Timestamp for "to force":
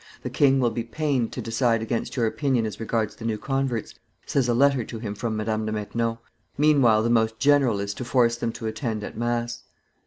7.93-8.35